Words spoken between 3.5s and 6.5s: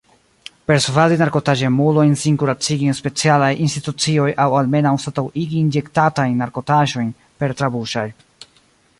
institucioj aŭ almenaŭ anstataŭigi injektatajn